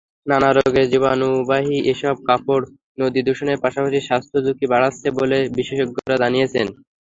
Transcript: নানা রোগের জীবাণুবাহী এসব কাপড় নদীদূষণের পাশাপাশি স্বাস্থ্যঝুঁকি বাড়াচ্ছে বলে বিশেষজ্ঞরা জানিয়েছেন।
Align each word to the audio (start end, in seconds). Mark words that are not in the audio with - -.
নানা 0.27 0.49
রোগের 0.51 0.85
জীবাণুবাহী 0.91 1.77
এসব 1.91 2.15
কাপড় 2.27 2.65
নদীদূষণের 2.97 3.61
পাশাপাশি 3.63 3.99
স্বাস্থ্যঝুঁকি 4.01 4.65
বাড়াচ্ছে 4.73 5.07
বলে 5.19 5.37
বিশেষজ্ঞরা 5.57 6.15
জানিয়েছেন। 6.23 6.67